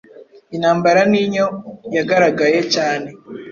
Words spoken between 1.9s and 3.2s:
yagaragaye cyane